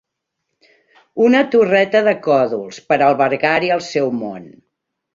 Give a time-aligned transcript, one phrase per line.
[1.25, 4.53] Una torreta de còdols, per a albergar-hi el seu món